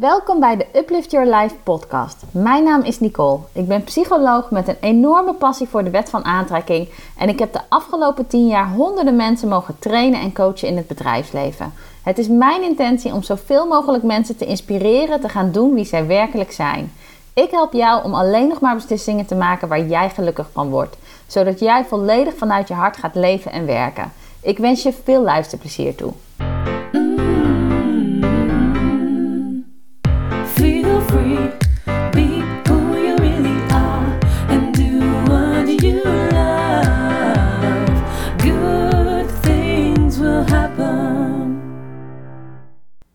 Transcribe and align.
Welkom 0.00 0.40
bij 0.40 0.56
de 0.56 0.66
Uplift 0.74 1.10
Your 1.10 1.36
Life 1.36 1.54
podcast. 1.62 2.22
Mijn 2.30 2.64
naam 2.64 2.82
is 2.82 3.00
Nicole. 3.00 3.38
Ik 3.52 3.68
ben 3.68 3.84
psycholoog 3.84 4.50
met 4.50 4.68
een 4.68 4.76
enorme 4.80 5.34
passie 5.34 5.68
voor 5.68 5.84
de 5.84 5.90
wet 5.90 6.10
van 6.10 6.24
aantrekking 6.24 6.88
en 7.18 7.28
ik 7.28 7.38
heb 7.38 7.52
de 7.52 7.60
afgelopen 7.68 8.26
10 8.26 8.46
jaar 8.46 8.68
honderden 8.68 9.16
mensen 9.16 9.48
mogen 9.48 9.78
trainen 9.78 10.20
en 10.20 10.32
coachen 10.32 10.68
in 10.68 10.76
het 10.76 10.86
bedrijfsleven. 10.86 11.72
Het 12.02 12.18
is 12.18 12.28
mijn 12.28 12.62
intentie 12.62 13.12
om 13.12 13.22
zoveel 13.22 13.66
mogelijk 13.66 14.02
mensen 14.02 14.36
te 14.36 14.46
inspireren 14.46 15.20
te 15.20 15.28
gaan 15.28 15.52
doen 15.52 15.74
wie 15.74 15.84
zij 15.84 16.06
werkelijk 16.06 16.52
zijn. 16.52 16.92
Ik 17.34 17.50
help 17.50 17.72
jou 17.72 18.04
om 18.04 18.14
alleen 18.14 18.48
nog 18.48 18.60
maar 18.60 18.74
beslissingen 18.74 19.26
te 19.26 19.34
maken 19.34 19.68
waar 19.68 19.86
jij 19.86 20.10
gelukkig 20.10 20.50
van 20.52 20.70
wordt, 20.70 20.96
zodat 21.26 21.58
jij 21.60 21.84
volledig 21.84 22.34
vanuit 22.36 22.68
je 22.68 22.74
hart 22.74 22.96
gaat 22.96 23.14
leven 23.14 23.52
en 23.52 23.66
werken. 23.66 24.12
Ik 24.40 24.58
wens 24.58 24.82
je 24.82 24.92
veel 25.04 25.22
luisterplezier 25.22 25.94
toe. 25.94 26.12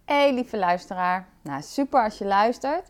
Hey 0.05 0.33
lieve 0.33 0.57
luisteraar, 0.57 1.27
nou 1.41 1.61
super 1.61 2.03
als 2.03 2.17
je 2.17 2.25
luistert. 2.25 2.89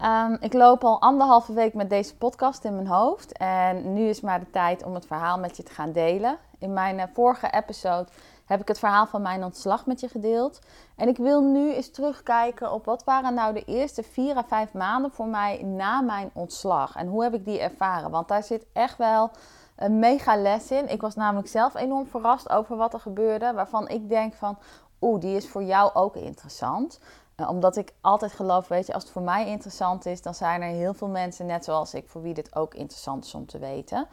Ehm, 0.00 0.36
ik 0.40 0.52
loop 0.52 0.84
al 0.84 1.00
anderhalve 1.00 1.52
week 1.52 1.74
met 1.74 1.90
deze 1.90 2.16
podcast 2.16 2.64
in 2.64 2.74
mijn 2.74 2.86
hoofd 2.86 3.32
en 3.32 3.92
nu 3.92 4.08
is 4.08 4.20
maar 4.20 4.40
de 4.40 4.50
tijd 4.50 4.84
om 4.84 4.94
het 4.94 5.06
verhaal 5.06 5.38
met 5.38 5.56
je 5.56 5.62
te 5.62 5.72
gaan 5.72 5.92
delen. 5.92 6.38
In 6.58 6.72
mijn 6.72 6.98
eh, 6.98 7.06
vorige 7.12 7.50
episode 7.50 8.08
heb 8.48 8.60
ik 8.60 8.68
het 8.68 8.78
verhaal 8.78 9.06
van 9.06 9.22
mijn 9.22 9.44
ontslag 9.44 9.86
met 9.86 10.00
je 10.00 10.08
gedeeld. 10.08 10.58
En 10.96 11.08
ik 11.08 11.16
wil 11.16 11.42
nu 11.42 11.72
eens 11.72 11.90
terugkijken 11.90 12.72
op 12.72 12.84
wat 12.84 13.04
waren 13.04 13.34
nou 13.34 13.54
de 13.54 13.64
eerste 13.64 14.02
vier 14.02 14.36
à 14.36 14.44
vijf 14.44 14.72
maanden 14.72 15.10
voor 15.10 15.26
mij 15.26 15.62
na 15.62 16.00
mijn 16.00 16.30
ontslag. 16.32 16.96
En 16.96 17.06
hoe 17.06 17.22
heb 17.22 17.34
ik 17.34 17.44
die 17.44 17.60
ervaren? 17.60 18.10
Want 18.10 18.28
daar 18.28 18.42
zit 18.42 18.66
echt 18.72 18.98
wel 18.98 19.30
een 19.76 19.98
mega 19.98 20.36
les 20.36 20.70
in. 20.70 20.88
Ik 20.88 21.00
was 21.00 21.14
namelijk 21.14 21.48
zelf 21.48 21.74
enorm 21.74 22.06
verrast 22.06 22.50
over 22.50 22.76
wat 22.76 22.92
er 22.92 23.00
gebeurde. 23.00 23.52
Waarvan 23.52 23.88
ik 23.88 24.08
denk 24.08 24.34
van, 24.34 24.58
oeh, 25.00 25.20
die 25.20 25.36
is 25.36 25.48
voor 25.48 25.62
jou 25.62 25.94
ook 25.94 26.16
interessant. 26.16 27.00
Uh, 27.36 27.48
omdat 27.48 27.76
ik 27.76 27.92
altijd 28.00 28.32
geloof, 28.32 28.68
weet 28.68 28.86
je, 28.86 28.94
als 28.94 29.02
het 29.02 29.12
voor 29.12 29.22
mij 29.22 29.46
interessant 29.46 30.06
is, 30.06 30.22
dan 30.22 30.34
zijn 30.34 30.62
er 30.62 30.68
heel 30.68 30.94
veel 30.94 31.08
mensen, 31.08 31.46
net 31.46 31.64
zoals 31.64 31.94
ik, 31.94 32.08
voor 32.08 32.22
wie 32.22 32.34
dit 32.34 32.56
ook 32.56 32.74
interessant 32.74 33.24
is 33.24 33.34
om 33.34 33.46
te 33.46 33.58
weten. 33.58 34.06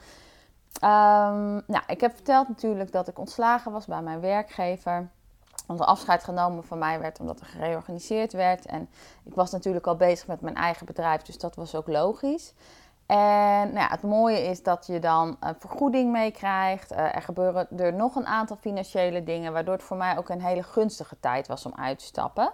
Um, 0.84 1.62
nou, 1.68 1.84
ik 1.88 2.02
heb 2.02 2.14
verteld 2.14 2.48
natuurlijk 2.48 2.92
dat 2.92 3.08
ik 3.08 3.20
ontslagen 3.20 3.72
was 3.72 3.86
bij 3.86 4.02
mijn 4.02 4.20
werkgever. 4.20 5.10
Want 5.68 5.80
er 5.80 5.86
afscheid 5.86 6.24
genomen 6.24 6.64
van 6.64 6.78
mij 6.78 7.00
werd 7.00 7.20
omdat 7.20 7.40
er 7.40 7.46
gereorganiseerd 7.46 8.34
werd. 8.34 8.66
En 8.66 8.90
ik 9.24 9.36
was 9.36 9.52
natuurlijk 9.52 9.88
al 9.88 9.96
bezig 9.96 10.28
met 10.28 10.42
mijn 10.42 10.56
eigen 10.56 10.86
bedrijf, 10.86 11.22
dus 11.22 11.38
dat 11.38 11.56
was 11.56 11.76
ook 11.76 11.88
logisch. 11.88 12.54
En 13.06 13.68
nou 13.68 13.80
ja, 13.80 13.88
het 13.88 14.02
mooie 14.02 14.44
is 14.44 14.64
dat 14.64 14.86
je 14.88 15.00
dan 15.00 15.38
een 15.40 15.56
vergoeding 15.60 16.12
meekrijgt. 16.12 16.92
Uh, 16.92 17.16
er 17.16 17.22
gebeuren 17.22 17.68
er 17.78 17.94
nog 17.94 18.16
een 18.16 18.26
aantal 18.26 18.56
financiële 18.56 19.24
dingen, 19.24 19.54
waardoor 19.54 19.74
het 19.74 19.84
voor 19.84 19.98
mij 19.98 20.18
ook 20.18 20.30
een 20.30 20.42
hele 20.42 20.64
gunstige 20.64 21.20
tijd 21.20 21.48
was 21.48 21.66
om 21.66 21.74
uit 21.76 22.00
te 22.00 22.06
stappen. 22.06 22.52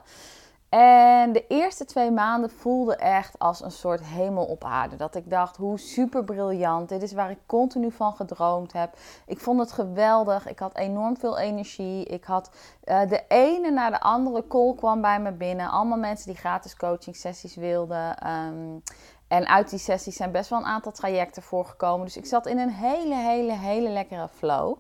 En 0.71 1.31
de 1.31 1.47
eerste 1.47 1.85
twee 1.85 2.11
maanden 2.11 2.49
voelde 2.49 2.95
echt 2.95 3.39
als 3.39 3.63
een 3.63 3.71
soort 3.71 4.03
hemel 4.03 4.45
op 4.45 4.63
aarde. 4.63 4.95
Dat 4.95 5.15
ik 5.15 5.29
dacht, 5.29 5.57
hoe 5.57 5.79
super 5.79 6.23
briljant. 6.23 6.89
Dit 6.89 7.01
is 7.01 7.13
waar 7.13 7.29
ik 7.31 7.37
continu 7.45 7.91
van 7.91 8.13
gedroomd 8.13 8.73
heb. 8.73 8.93
Ik 9.25 9.39
vond 9.39 9.59
het 9.59 9.71
geweldig. 9.71 10.47
Ik 10.47 10.59
had 10.59 10.77
enorm 10.77 11.17
veel 11.17 11.37
energie. 11.37 12.05
Ik 12.05 12.23
had 12.23 12.51
uh, 12.85 12.99
de 13.09 13.23
ene 13.27 13.71
na 13.71 13.89
de 13.89 13.99
andere 13.99 14.47
call 14.47 14.75
kwam 14.75 15.01
bij 15.01 15.19
me 15.19 15.31
binnen. 15.31 15.69
Allemaal 15.69 15.97
mensen 15.97 16.27
die 16.27 16.39
gratis 16.39 16.75
coaching 16.75 17.15
sessies 17.15 17.55
wilden. 17.55 18.27
Um, 18.27 18.83
en 19.27 19.47
uit 19.47 19.69
die 19.69 19.79
sessies 19.79 20.15
zijn 20.15 20.31
best 20.31 20.49
wel 20.49 20.59
een 20.59 20.65
aantal 20.65 20.91
trajecten 20.91 21.43
voorgekomen. 21.43 22.05
Dus 22.05 22.17
ik 22.17 22.25
zat 22.25 22.45
in 22.45 22.57
een 22.57 22.71
hele, 22.71 23.15
hele, 23.15 23.53
hele 23.53 23.89
lekkere 23.89 24.27
flow. 24.27 24.77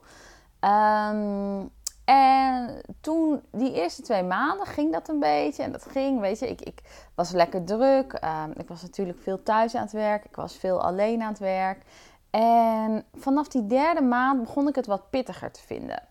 Um, 0.59 1.71
en 2.05 2.81
toen, 3.01 3.41
die 3.51 3.73
eerste 3.73 4.01
twee 4.01 4.23
maanden, 4.23 4.65
ging 4.65 4.91
dat 4.91 5.09
een 5.09 5.19
beetje. 5.19 5.63
En 5.63 5.71
dat 5.71 5.85
ging, 5.85 6.19
weet 6.19 6.39
je, 6.39 6.49
ik, 6.49 6.61
ik 6.61 6.81
was 7.15 7.31
lekker 7.31 7.63
druk. 7.63 8.19
Um, 8.23 8.53
ik 8.57 8.67
was 8.67 8.81
natuurlijk 8.81 9.19
veel 9.21 9.43
thuis 9.43 9.75
aan 9.75 9.83
het 9.83 9.91
werk. 9.91 10.25
Ik 10.25 10.35
was 10.35 10.55
veel 10.55 10.81
alleen 10.81 11.21
aan 11.21 11.29
het 11.29 11.39
werk. 11.39 11.83
En 12.29 13.05
vanaf 13.15 13.47
die 13.47 13.67
derde 13.67 14.01
maand 14.01 14.39
begon 14.43 14.67
ik 14.67 14.75
het 14.75 14.85
wat 14.85 15.09
pittiger 15.09 15.51
te 15.51 15.61
vinden. 15.61 16.03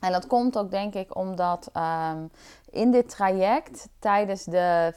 En 0.00 0.12
dat 0.12 0.26
komt 0.26 0.58
ook, 0.58 0.70
denk 0.70 0.94
ik, 0.94 1.16
omdat 1.16 1.70
um, 1.76 2.30
in 2.70 2.90
dit 2.90 3.08
traject, 3.08 3.88
tijdens 3.98 4.44
de 4.44 4.94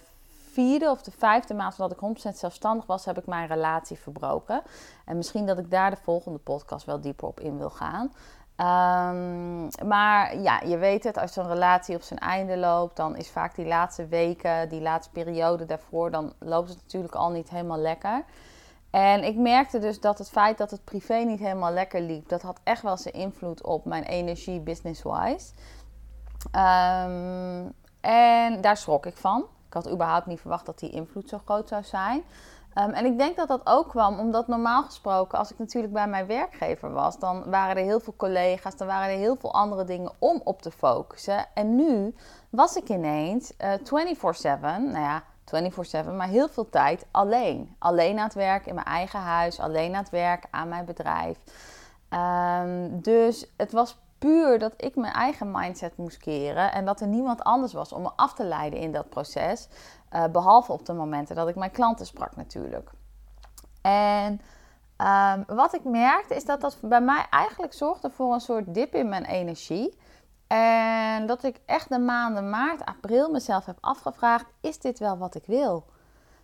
vierde 0.51 0.89
of 0.89 1.01
de 1.01 1.11
vijfde 1.11 1.53
maand 1.53 1.77
dat 1.77 1.91
ik 1.91 2.31
100% 2.31 2.35
zelfstandig 2.35 2.85
was, 2.85 3.05
heb 3.05 3.17
ik 3.17 3.25
mijn 3.25 3.47
relatie 3.47 3.97
verbroken. 3.97 4.61
En 5.05 5.17
misschien 5.17 5.45
dat 5.45 5.57
ik 5.57 5.71
daar 5.71 5.89
de 5.89 5.97
volgende 6.03 6.39
podcast 6.39 6.85
wel 6.85 7.01
dieper 7.01 7.27
op 7.27 7.39
in 7.39 7.57
wil 7.57 7.69
gaan. 7.69 8.11
Um, 8.57 9.67
maar 9.87 10.37
ja, 10.37 10.61
je 10.65 10.77
weet 10.77 11.03
het, 11.03 11.17
als 11.17 11.33
zo'n 11.33 11.47
relatie 11.47 11.95
op 11.95 12.01
zijn 12.01 12.19
einde 12.19 12.57
loopt, 12.57 12.95
dan 12.95 13.15
is 13.15 13.29
vaak 13.29 13.55
die 13.55 13.65
laatste 13.65 14.07
weken, 14.07 14.69
die 14.69 14.81
laatste 14.81 15.11
periode 15.11 15.65
daarvoor, 15.65 16.11
dan 16.11 16.33
loopt 16.39 16.69
het 16.69 16.77
natuurlijk 16.81 17.15
al 17.15 17.31
niet 17.31 17.49
helemaal 17.49 17.77
lekker. 17.77 18.23
En 18.89 19.23
ik 19.23 19.35
merkte 19.35 19.79
dus 19.79 19.99
dat 19.99 20.17
het 20.17 20.29
feit 20.29 20.57
dat 20.57 20.71
het 20.71 20.83
privé 20.83 21.15
niet 21.15 21.39
helemaal 21.39 21.71
lekker 21.71 22.01
liep, 22.01 22.29
dat 22.29 22.41
had 22.41 22.59
echt 22.63 22.81
wel 22.81 22.97
zijn 22.97 23.13
invloed 23.13 23.63
op 23.63 23.85
mijn 23.85 24.03
energie 24.03 24.59
business-wise. 24.59 25.53
Um, 26.51 27.73
en 28.01 28.61
daar 28.61 28.77
schrok 28.77 29.05
ik 29.05 29.17
van. 29.17 29.45
Ik 29.67 29.73
had 29.73 29.91
überhaupt 29.91 30.25
niet 30.25 30.39
verwacht 30.39 30.65
dat 30.65 30.79
die 30.79 30.89
invloed 30.89 31.29
zo 31.29 31.39
groot 31.45 31.67
zou 31.67 31.83
zijn. 31.83 32.23
Um, 32.77 32.89
en 32.89 33.05
ik 33.05 33.17
denk 33.17 33.35
dat 33.35 33.47
dat 33.47 33.61
ook 33.63 33.89
kwam 33.89 34.19
omdat 34.19 34.47
normaal 34.47 34.83
gesproken, 34.83 35.37
als 35.37 35.51
ik 35.51 35.59
natuurlijk 35.59 35.93
bij 35.93 36.07
mijn 36.07 36.25
werkgever 36.27 36.91
was, 36.91 37.19
dan 37.19 37.49
waren 37.49 37.75
er 37.75 37.83
heel 37.83 37.99
veel 37.99 38.13
collega's, 38.17 38.77
dan 38.77 38.87
waren 38.87 39.13
er 39.13 39.17
heel 39.17 39.35
veel 39.35 39.53
andere 39.53 39.83
dingen 39.83 40.11
om 40.19 40.41
op 40.43 40.61
te 40.61 40.71
focussen. 40.71 41.45
En 41.53 41.75
nu 41.75 42.15
was 42.49 42.75
ik 42.75 42.89
ineens 42.89 43.53
uh, 43.61 43.73
24/7, 43.73 43.81
nou 44.61 44.99
ja, 44.99 45.23
24/7, 46.05 46.15
maar 46.15 46.27
heel 46.27 46.49
veel 46.49 46.69
tijd 46.69 47.05
alleen. 47.11 47.75
Alleen 47.79 48.17
aan 48.17 48.25
het 48.25 48.33
werk 48.33 48.65
in 48.65 48.75
mijn 48.75 48.87
eigen 48.87 49.19
huis, 49.19 49.59
alleen 49.59 49.95
aan 49.95 50.01
het 50.01 50.11
werk 50.11 50.45
aan 50.51 50.69
mijn 50.69 50.85
bedrijf. 50.85 51.37
Um, 52.09 53.01
dus 53.01 53.53
het 53.57 53.71
was 53.71 53.97
puur 54.19 54.59
dat 54.59 54.73
ik 54.77 54.95
mijn 54.95 55.13
eigen 55.13 55.51
mindset 55.51 55.97
moest 55.97 56.17
keren 56.17 56.71
en 56.71 56.85
dat 56.85 57.01
er 57.01 57.07
niemand 57.07 57.43
anders 57.43 57.73
was 57.73 57.91
om 57.91 58.01
me 58.01 58.09
af 58.15 58.33
te 58.33 58.43
leiden 58.43 58.79
in 58.79 58.91
dat 58.91 59.09
proces. 59.09 59.67
Uh, 60.15 60.23
behalve 60.31 60.71
op 60.71 60.85
de 60.85 60.93
momenten 60.93 61.35
dat 61.35 61.47
ik 61.47 61.55
mijn 61.55 61.71
klanten 61.71 62.05
sprak 62.05 62.35
natuurlijk. 62.35 62.91
En 63.81 64.41
um, 64.97 65.55
wat 65.55 65.73
ik 65.73 65.83
merkte 65.83 66.35
is 66.35 66.45
dat 66.45 66.61
dat 66.61 66.77
bij 66.81 67.01
mij 67.01 67.25
eigenlijk 67.29 67.73
zorgde 67.73 68.09
voor 68.09 68.33
een 68.33 68.39
soort 68.39 68.73
dip 68.73 68.93
in 68.93 69.09
mijn 69.09 69.25
energie. 69.25 69.97
En 70.47 71.25
dat 71.25 71.43
ik 71.43 71.59
echt 71.65 71.89
de 71.89 71.99
maanden 71.99 72.49
maart, 72.49 72.85
april 72.85 73.31
mezelf 73.31 73.65
heb 73.65 73.77
afgevraagd: 73.79 74.45
is 74.61 74.79
dit 74.79 74.99
wel 74.99 75.17
wat 75.17 75.35
ik 75.35 75.45
wil? 75.45 75.85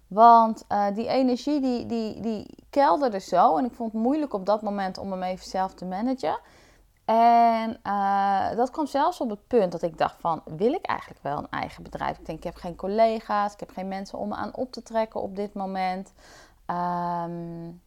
Want 0.08 0.66
uh, 0.70 0.86
die 0.94 1.08
energie 1.08 1.62
die, 1.62 1.86
die, 1.86 2.22
die 2.22 2.58
kelderde 2.70 3.20
zo. 3.20 3.58
En 3.58 3.66
ik 3.66 3.74
vond 3.74 3.92
het 3.92 4.02
moeilijk 4.02 4.34
op 4.34 4.46
dat 4.46 4.62
moment 4.62 4.98
om 4.98 5.12
hem 5.12 5.24
even 5.24 5.46
zelf 5.46 5.74
te 5.74 5.86
managen. 5.86 6.40
En 7.06 7.80
uh, 7.88 8.56
dat 8.56 8.72
kwam 8.72 8.86
zelfs 8.86 9.22
op 9.22 9.30
het 9.30 9.48
punt 9.48 9.72
dat 9.72 9.82
ik 9.82 9.98
dacht 9.98 10.16
van, 10.20 10.42
wil 10.46 10.74
ik 10.74 10.86
eigenlijk 10.86 11.24
wel 11.24 11.38
een 11.38 11.50
eigen 11.50 11.84
bedrijf? 11.84 12.18
Ik 12.18 12.26
denk, 12.26 12.38
ik 12.38 12.44
heb 12.44 12.56
geen 12.56 12.76
collega's, 12.76 13.54
ik 13.54 13.60
heb 13.60 13.70
geen 13.70 13.88
mensen 13.88 14.18
om 14.18 14.28
me 14.28 14.36
aan 14.36 14.56
op 14.56 14.72
te 14.72 14.84
trekken 14.84 15.22
op 15.22 15.36
dit 15.36 15.54
moment. 15.54 16.14
Um, 16.66 17.82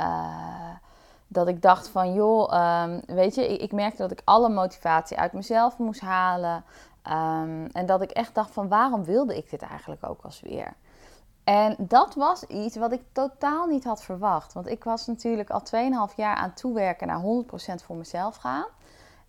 uh, 0.00 0.74
dat 1.28 1.48
ik 1.48 1.62
dacht 1.62 1.88
van, 1.88 2.14
joh, 2.14 2.82
um, 2.82 3.02
weet 3.06 3.34
je, 3.34 3.48
ik, 3.48 3.60
ik, 3.60 3.72
merkte 3.72 4.02
dat 4.02 4.10
ik 4.10 4.22
alle 4.24 4.48
motivatie 4.48 5.18
uit 5.18 5.32
mezelf 5.32 5.78
moest 5.78 6.00
halen. 6.00 6.64
Um, 7.04 7.66
en 7.66 7.86
dat 7.86 8.02
ik 8.02 8.10
echt 8.10 8.34
dacht 8.34 8.52
van, 8.52 8.68
waarom 8.68 9.04
wilde 9.04 9.36
ik 9.36 9.50
dit 9.50 9.62
eigenlijk 9.62 10.06
ook 10.06 10.22
als 10.22 10.40
weer? 10.40 10.74
En 11.48 11.74
dat 11.78 12.14
was 12.14 12.42
iets 12.42 12.76
wat 12.76 12.92
ik 12.92 13.02
totaal 13.12 13.66
niet 13.66 13.84
had 13.84 14.02
verwacht. 14.02 14.52
Want 14.52 14.68
ik 14.68 14.84
was 14.84 15.06
natuurlijk 15.06 15.50
al 15.50 15.62
2,5 16.10 16.14
jaar 16.16 16.36
aan 16.36 16.54
toewerken 16.54 17.06
naar 17.06 17.20
100% 17.20 17.84
voor 17.84 17.96
mezelf 17.96 18.36
gaan. 18.36 18.66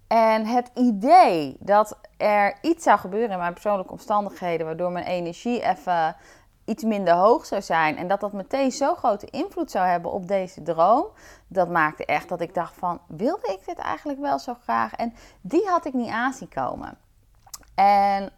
En 0.07 0.45
het 0.45 0.71
idee 0.73 1.57
dat 1.59 1.97
er 2.17 2.57
iets 2.61 2.83
zou 2.83 2.99
gebeuren 2.99 3.31
in 3.31 3.37
mijn 3.37 3.53
persoonlijke 3.53 3.91
omstandigheden, 3.91 4.65
waardoor 4.65 4.91
mijn 4.91 5.05
energie 5.05 5.61
even 5.61 6.15
iets 6.65 6.83
minder 6.83 7.13
hoog 7.13 7.45
zou 7.45 7.61
zijn 7.61 7.97
en 7.97 8.07
dat 8.07 8.19
dat 8.19 8.33
meteen 8.33 8.71
zo 8.71 8.95
grote 8.95 9.25
invloed 9.29 9.71
zou 9.71 9.87
hebben 9.87 10.11
op 10.11 10.27
deze 10.27 10.61
droom, 10.61 11.05
dat 11.47 11.69
maakte 11.69 12.05
echt 12.05 12.29
dat 12.29 12.41
ik 12.41 12.53
dacht 12.53 12.75
van, 12.77 12.99
wilde 13.07 13.47
ik 13.47 13.65
dit 13.65 13.77
eigenlijk 13.77 14.19
wel 14.19 14.39
zo 14.39 14.55
graag? 14.61 14.93
En 14.93 15.13
die 15.41 15.67
had 15.67 15.85
ik 15.85 15.93
niet 15.93 16.09
aanzien 16.09 16.49
komen. 16.49 16.97
En 17.75 18.31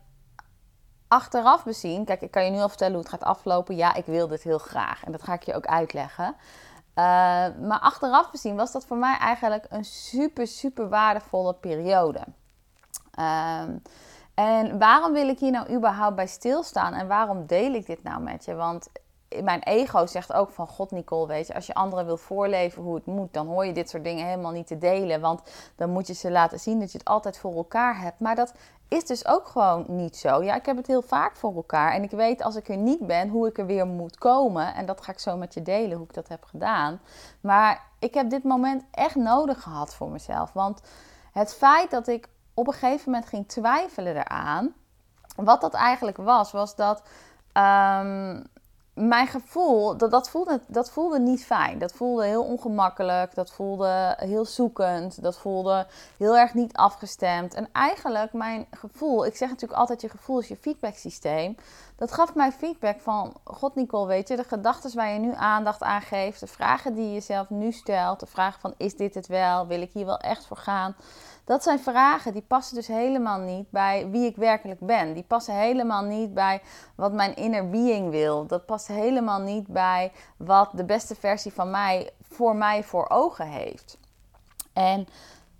achteraf 1.12 1.64
bezien, 1.64 2.06
kijk, 2.06 2.22
ik 2.22 2.32
kan 2.32 2.46
je 2.46 2.52
nu 2.52 2.60
al 2.60 2.70
vertellen 2.70 2.94
hoe 2.94 3.02
het 3.02 3.12
gaat 3.12 3.24
aflopen. 3.24 3.76
Ja, 3.76 3.94
ik 3.94 4.06
wil 4.06 4.28
dit 4.28 4.44
heel 4.44 4.58
graag 4.58 5.04
en 5.04 5.12
dat 5.12 5.24
ga 5.24 5.34
ik 5.34 5.44
je 5.44 5.56
ook 5.56 5.66
uitleggen. 5.66 6.26
Uh, 6.26 7.06
maar 7.68 7.80
achteraf 7.80 8.32
bezien 8.32 8.56
was 8.56 8.72
dat 8.72 8.86
voor 8.86 8.98
mij 8.98 9.18
eigenlijk 9.18 9.66
een 9.70 9.86
super, 9.86 10.48
super 10.48 10.90
waardevolle 10.90 11.54
periode. 11.54 12.20
Um, 13.20 13.82
En 14.34 14.80
waarom 14.80 15.14
wil 15.14 15.28
ik 15.28 15.40
hier 15.40 15.52
nou 15.52 15.74
überhaupt 15.76 16.16
bij 16.16 16.28
stilstaan? 16.28 16.94
En 16.94 17.08
waarom 17.08 17.46
deel 17.46 17.74
ik 17.74 17.86
dit 17.86 18.04
nou 18.04 18.22
met 18.22 18.46
je? 18.46 18.56
Want 18.56 18.90
mijn 19.44 19.64
ego 19.64 20.06
zegt 20.06 20.34
ook 20.34 20.52
van 20.52 20.68
God 20.68 20.92
Nicole, 20.92 21.28
weet 21.28 21.48
je, 21.48 21.54
als 21.54 21.66
je 21.66 21.74
anderen 21.74 22.06
wil 22.06 22.18
voorleven 22.18 22.84
hoe 22.84 22.96
het 22.96 23.06
moet, 23.06 23.34
dan 23.34 23.48
hoor 23.48 23.66
je 23.66 23.74
dit 23.74 23.90
soort 23.90 24.04
dingen 24.04 24.26
helemaal 24.26 24.52
niet 24.52 24.68
te 24.68 24.78
delen. 24.78 25.22
Want 25.22 25.42
dan 25.76 25.90
moet 25.90 26.08
je 26.08 26.14
ze 26.14 26.32
laten 26.32 26.60
zien 26.60 26.80
dat 26.80 26.92
je 26.92 26.98
het 26.98 27.08
altijd 27.08 27.38
voor 27.38 27.56
elkaar 27.56 28.02
hebt. 28.02 28.20
Maar 28.20 28.36
dat 28.36 28.54
is 28.92 29.06
dus 29.06 29.26
ook 29.26 29.48
gewoon 29.48 29.86
niet 29.88 30.18
zo. 30.18 30.44
Ja, 30.44 30.56
ik 30.56 30.66
heb 30.66 30.78
het 30.78 30.88
heel 30.88 31.02
vaak 31.02 31.36
voor 31.36 31.56
elkaar. 31.56 31.94
En 31.94 32.04
ik 32.04 32.12
weet 32.12 32.44
als 32.44 32.56
ik 32.56 32.70
er 32.70 32.78
niet 32.78 33.08
ben, 33.08 33.30
hoe 33.30 33.48
ik 33.48 33.58
er 33.58 33.66
weer 33.66 33.88
moet 33.88 34.18
komen. 34.18 34.74
En 34.76 34.86
dat 34.86 35.02
ga 35.02 35.12
ik 35.12 35.20
zo 35.20 35.38
met 35.38 35.54
je 35.54 35.62
delen, 35.62 35.98
hoe 35.98 36.08
ik 36.08 36.14
dat 36.14 36.28
heb 36.28 36.44
gedaan. 36.44 37.00
Maar 37.42 37.84
ik 38.00 38.14
heb 38.14 38.30
dit 38.30 38.44
moment 38.44 38.84
echt 38.92 39.16
nodig 39.16 39.64
gehad 39.64 39.96
voor 39.96 40.10
mezelf. 40.10 40.54
Want 40.54 40.82
het 41.32 41.54
feit 41.54 41.92
dat 41.92 42.08
ik 42.08 42.30
op 42.54 42.68
een 42.68 42.74
gegeven 42.74 43.12
moment 43.12 43.30
ging 43.30 43.48
twijfelen 43.48 44.16
eraan. 44.16 44.74
Wat 45.36 45.62
dat 45.62 45.74
eigenlijk 45.74 46.18
was, 46.18 46.52
was 46.52 46.76
dat 46.76 47.04
ehm, 47.52 48.44
mijn 48.94 49.28
gevoel, 49.28 49.98
dat, 49.98 50.12
dat, 50.12 50.30
voelde, 50.30 50.62
dat 50.68 50.92
voelde 50.92 51.20
niet 51.20 51.46
fijn. 51.46 51.80
Dat 51.80 51.94
voelde 51.94 52.26
heel 52.26 52.44
ongemakkelijk. 52.44 53.36
Dat 53.36 53.52
voelde 53.52 54.16
heel 54.20 54.46
zoekend. 54.46 55.22
Dat 55.22 55.38
voelde 55.38 55.88
heel 56.18 56.38
erg 56.38 56.54
niet 56.54 56.76
afgestemd. 56.76 57.54
En 57.54 57.70
eigenlijk 57.72 58.34
mijn 58.34 58.66
gevoel, 58.72 59.26
ik 59.26 59.36
zeg 59.36 59.50
natuurlijk 59.50 59.80
altijd 59.80 60.02
je 60.02 60.10
gevoel 60.10 60.40
is 60.40 60.48
je 60.48 60.58
feedbacksysteem. 60.62 61.56
Dat 62.02 62.12
gaf 62.12 62.36
mij 62.36 62.52
feedback 62.52 63.00
van, 63.00 63.34
god 63.44 63.76
Nicole, 63.76 64.08
weet 64.08 64.28
je, 64.28 64.36
de 64.36 64.44
gedachten 64.44 64.96
waar 64.96 65.14
je 65.14 65.20
nu 65.20 65.34
aandacht 65.36 65.82
aan 65.84 66.02
geeft. 66.02 66.40
De 66.40 66.48
vragen 66.48 66.94
die 66.94 67.06
je 67.06 67.14
jezelf 67.14 67.50
nu 67.50 67.72
stelt. 67.72 68.20
De 68.20 68.26
vraag 68.26 68.60
van, 68.60 68.74
is 68.78 68.96
dit 68.96 69.14
het 69.14 69.28
wel? 69.28 69.68
Wil 69.68 69.82
ik 69.82 69.92
hier 69.94 70.06
wel 70.06 70.18
echt 70.18 70.46
voor 70.46 70.58
gaan? 70.58 70.96
Dat 71.46 71.64
zijn 71.64 71.80
vragen 71.80 72.34
die 72.34 72.42
passen 72.42 72.76
dus 72.76 72.88
helemaal 72.88 73.40
niet 73.40 73.70
bij 73.70 74.10
wie 74.10 74.26
ik 74.26 74.36
werkelijk 74.36 74.80
ben. 74.80 75.14
Die 75.14 75.24
passen 75.24 75.56
helemaal 75.56 76.04
niet 76.04 76.34
bij 76.34 76.62
wat 76.96 77.14
mijn 77.14 77.36
inner 77.36 77.70
being 77.70 78.10
wil. 78.10 78.46
Dat 78.46 78.66
past 78.66 78.88
helemaal 78.88 79.40
niet 79.40 79.68
bij 79.68 80.12
wat 80.38 80.70
de 80.74 80.86
beste 80.86 81.16
versie 81.16 81.54
van 81.54 81.72
mij 81.72 82.10
voor 82.22 82.56
mij 82.56 82.84
voor 82.84 83.10
ogen 83.10 83.48
heeft. 83.48 83.98
En 84.74 85.08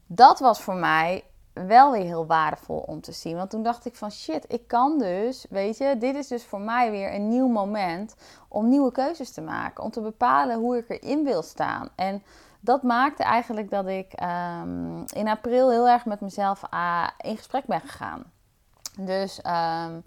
dat 0.06 0.40
was 0.40 0.62
voor 0.62 0.76
mij 0.76 1.24
wel 1.54 1.92
weer 1.92 2.04
heel 2.04 2.26
waardevol 2.26 2.78
om 2.78 3.02
te 3.02 3.12
zien. 3.12 3.36
Want 3.36 3.50
toen 3.50 3.64
dacht 3.64 3.86
ik 3.86 3.96
van 3.96 4.12
shit, 4.12 4.46
ik 4.48 4.68
kan 4.68 4.98
dus, 4.98 5.46
weet 5.50 5.78
je, 5.78 5.98
dit 5.98 6.16
is 6.16 6.28
dus 6.28 6.46
voor 6.46 6.62
mij 6.62 6.92
weer 6.92 7.14
een 7.14 7.28
nieuw 7.28 7.48
moment 7.48 8.16
om 8.48 8.70
nieuwe 8.70 8.92
keuzes 8.92 9.32
te 9.32 9.42
maken. 9.42 9.84
Om 9.84 9.92
te 9.92 10.02
bepalen 10.02 10.60
hoe 10.60 10.78
ik 10.78 10.90
erin 10.90 11.24
wil 11.24 11.42
staan. 11.42 11.90
En 11.96 12.24
dat 12.60 12.84
maakte 12.84 13.24
eigenlijk 13.24 13.70
dat 13.70 13.88
ik 13.88 14.14
ehm, 14.14 15.02
in 15.14 15.28
april 15.28 15.70
heel 15.70 15.88
erg 15.88 16.06
met 16.06 16.22
mezelf 16.22 16.62
uh, 16.74 17.08
in 17.18 17.38
gesprek 17.38 17.66
ben 17.66 17.82
gegaan. 17.82 18.24
Dus, 19.00 19.38
um, 19.38 20.04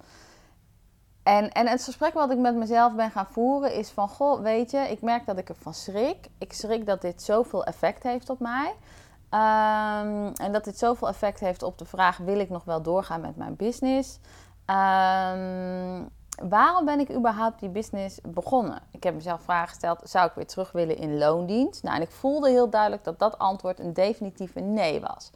en, 1.22 1.52
en 1.52 1.66
het 1.66 1.84
gesprek 1.84 2.14
wat 2.14 2.30
ik 2.30 2.38
met 2.38 2.54
mezelf 2.54 2.94
ben 2.94 3.10
gaan 3.10 3.26
voeren 3.26 3.74
is 3.74 3.90
van, 3.90 4.08
goh, 4.08 4.42
weet 4.42 4.70
je, 4.70 4.78
ik 4.78 5.02
merk 5.02 5.26
dat 5.26 5.38
ik 5.38 5.48
ervan 5.48 5.74
schrik. 5.74 6.28
Ik 6.38 6.52
schrik 6.52 6.86
dat 6.86 7.00
dit 7.00 7.22
zoveel 7.22 7.64
effect 7.64 8.02
heeft 8.02 8.30
op 8.30 8.40
mij. 8.40 8.74
Um, 9.34 10.32
en 10.32 10.52
dat 10.52 10.64
dit 10.64 10.78
zoveel 10.78 11.08
effect 11.08 11.40
heeft 11.40 11.62
op 11.62 11.78
de 11.78 11.84
vraag, 11.84 12.16
wil 12.16 12.38
ik 12.38 12.50
nog 12.50 12.64
wel 12.64 12.82
doorgaan 12.82 13.20
met 13.20 13.36
mijn 13.36 13.56
business? 13.56 14.18
Um, 14.66 16.08
waarom 16.48 16.84
ben 16.84 17.00
ik 17.00 17.10
überhaupt 17.10 17.60
die 17.60 17.68
business 17.68 18.20
begonnen? 18.22 18.82
Ik 18.90 19.02
heb 19.02 19.14
mezelf 19.14 19.42
vragen 19.42 19.68
gesteld, 19.68 20.00
zou 20.04 20.26
ik 20.26 20.34
weer 20.34 20.46
terug 20.46 20.72
willen 20.72 20.96
in 20.96 21.18
loondienst? 21.18 21.82
Nou, 21.82 21.96
en 21.96 22.02
ik 22.02 22.10
voelde 22.10 22.50
heel 22.50 22.70
duidelijk 22.70 23.04
dat 23.04 23.18
dat 23.18 23.38
antwoord 23.38 23.80
een 23.80 23.92
definitieve 23.92 24.60
nee 24.60 25.00
was. 25.00 25.30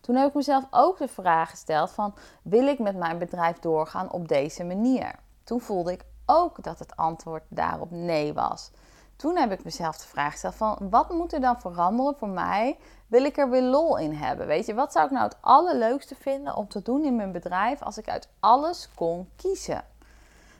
Toen 0.00 0.16
heb 0.16 0.28
ik 0.28 0.34
mezelf 0.34 0.64
ook 0.70 0.98
de 0.98 1.08
vraag 1.08 1.50
gesteld 1.50 1.90
van, 1.90 2.14
wil 2.42 2.66
ik 2.66 2.78
met 2.78 2.96
mijn 2.96 3.18
bedrijf 3.18 3.58
doorgaan 3.58 4.12
op 4.12 4.28
deze 4.28 4.64
manier? 4.64 5.14
Toen 5.44 5.60
voelde 5.60 5.92
ik 5.92 6.04
ook 6.26 6.62
dat 6.62 6.78
het 6.78 6.96
antwoord 6.96 7.42
daarop 7.48 7.90
nee 7.90 8.32
was. 8.34 8.70
Toen 9.16 9.36
heb 9.36 9.52
ik 9.52 9.64
mezelf 9.64 9.96
de 9.96 10.08
vraag 10.08 10.32
gesteld 10.32 10.54
van, 10.54 10.88
wat 10.90 11.10
moet 11.10 11.32
er 11.32 11.40
dan 11.40 11.60
veranderen 11.60 12.16
voor 12.16 12.28
mij? 12.28 12.78
Wil 13.06 13.24
ik 13.24 13.36
er 13.36 13.50
weer 13.50 13.62
lol 13.62 13.98
in 13.98 14.12
hebben? 14.12 14.46
Weet 14.46 14.66
je, 14.66 14.74
wat 14.74 14.92
zou 14.92 15.04
ik 15.04 15.10
nou 15.10 15.24
het 15.24 15.36
allerleukste 15.40 16.14
vinden 16.14 16.56
om 16.56 16.68
te 16.68 16.82
doen 16.82 17.04
in 17.04 17.16
mijn 17.16 17.32
bedrijf 17.32 17.82
als 17.82 17.98
ik 17.98 18.08
uit 18.08 18.28
alles 18.40 18.88
kon 18.94 19.28
kiezen? 19.36 19.84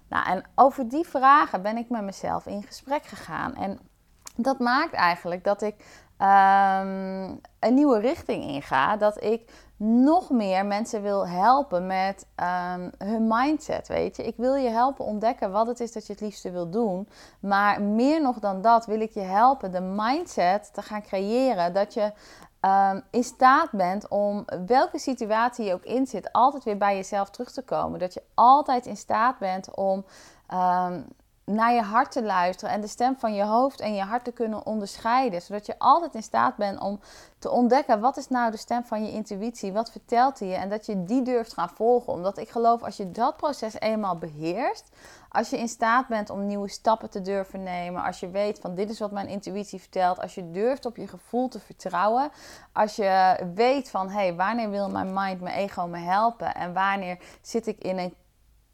Nou, 0.08 0.26
en 0.26 0.44
over 0.55 0.88
die 0.88 1.06
vragen 1.06 1.62
ben 1.62 1.76
ik 1.76 1.88
met 1.88 2.03
mezelf 2.03 2.47
in 2.47 2.62
gesprek 2.62 3.05
gegaan. 3.06 3.55
En 3.55 3.79
dat 4.37 4.58
maakt 4.58 4.93
eigenlijk 4.93 5.44
dat 5.44 5.62
ik 5.62 6.06
um, 6.19 7.41
een 7.59 7.75
nieuwe 7.75 7.99
richting 7.99 8.45
inga. 8.45 8.97
Dat 8.97 9.23
ik 9.23 9.51
nog 9.77 10.31
meer 10.31 10.67
mensen 10.67 11.03
wil 11.03 11.29
helpen 11.29 11.87
met 11.87 12.27
um, 12.75 12.91
hun 12.99 13.27
mindset. 13.27 13.89
Weet 13.89 14.17
je, 14.17 14.27
ik 14.27 14.37
wil 14.37 14.55
je 14.55 14.69
helpen 14.69 15.05
ontdekken 15.05 15.53
wat 15.53 15.67
het 15.67 15.81
is 15.81 15.93
dat 15.93 16.07
je 16.07 16.13
het 16.13 16.23
liefste 16.23 16.51
wil 16.51 16.71
doen. 16.71 17.09
Maar 17.41 17.83
meer 17.83 18.23
nog 18.23 18.39
dan 18.39 18.61
dat 18.61 18.87
wil 18.87 19.01
ik 19.01 19.13
je 19.13 19.21
helpen 19.21 19.73
de 19.73 19.81
mindset 19.81 20.75
te 20.75 20.83
gaan 20.83 21.03
creëren. 21.03 21.73
Dat 21.73 21.95
je 21.95 22.13
um, 22.61 23.03
in 23.11 23.25
staat 23.25 23.71
bent 23.71 24.09
om 24.09 24.45
welke 24.67 24.99
situatie 24.99 25.65
je 25.65 25.73
ook 25.75 25.85
in 25.85 26.07
zit, 26.07 26.33
altijd 26.33 26.65
weer 26.65 26.79
bij 26.79 26.97
jezelf 26.97 27.31
terug 27.31 27.53
te 27.53 27.63
komen. 27.63 27.99
Dat 27.99 28.15
je 28.15 28.23
altijd 28.35 28.87
in 28.87 28.97
staat 28.97 29.39
bent 29.39 29.75
om 29.75 30.05
naar 31.50 31.72
je 31.72 31.82
hart 31.82 32.12
te 32.12 32.22
luisteren 32.22 32.75
en 32.75 32.81
de 32.81 32.87
stem 32.87 33.16
van 33.19 33.34
je 33.34 33.43
hoofd 33.43 33.81
en 33.81 33.94
je 33.94 34.02
hart 34.02 34.25
te 34.25 34.32
kunnen 34.32 34.66
onderscheiden. 34.66 35.43
Zodat 35.43 35.66
je 35.66 35.78
altijd 35.78 36.14
in 36.14 36.22
staat 36.22 36.56
bent 36.56 36.81
om 36.81 37.00
te 37.38 37.50
ontdekken 37.50 38.00
wat 38.00 38.16
is 38.16 38.28
nou 38.28 38.50
de 38.50 38.56
stem 38.56 38.84
van 38.84 39.04
je 39.04 39.12
intuïtie, 39.12 39.72
wat 39.72 39.90
vertelt 39.90 40.38
hij 40.38 40.48
je 40.48 40.54
en 40.54 40.69
dat 40.69 40.87
je 40.87 41.04
die 41.04 41.22
durft 41.22 41.52
gaan 41.52 41.69
volgen. 41.69 42.12
Omdat 42.12 42.38
ik 42.38 42.48
geloof 42.48 42.82
als 42.82 42.96
je 42.96 43.10
dat 43.10 43.37
proces 43.37 43.81
eenmaal 43.81 44.19
beheerst, 44.19 44.90
als 45.28 45.50
je 45.50 45.58
in 45.58 45.69
staat 45.69 46.08
bent 46.08 46.31
om 46.31 46.46
nieuwe 46.46 46.69
stappen 46.69 47.10
te 47.10 47.22
durven 47.22 47.62
nemen, 47.62 48.02
als 48.02 48.20
je 48.20 48.31
weet 48.31 48.58
van 48.58 48.75
dit 48.75 48.90
is 48.90 48.98
wat 48.98 49.10
mijn 49.10 49.28
intuïtie 49.28 49.81
vertelt, 49.81 50.20
als 50.20 50.34
je 50.34 50.50
durft 50.50 50.87
op 50.87 50.96
je 50.96 51.08
gevoel 51.08 51.48
te 51.48 51.60
vertrouwen, 51.60 52.31
als 52.72 52.96
je 52.96 53.37
weet 53.54 53.90
van 53.90 54.08
hé, 54.08 54.14
hey, 54.14 54.34
wanneer 54.34 54.70
wil 54.70 54.90
mijn 54.90 55.12
mind, 55.12 55.40
mijn 55.40 55.56
ego 55.56 55.87
me 55.87 55.98
helpen 55.98 56.54
en 56.54 56.72
wanneer 56.72 57.19
zit 57.40 57.66
ik 57.66 57.78
in 57.78 57.98
een 57.98 58.14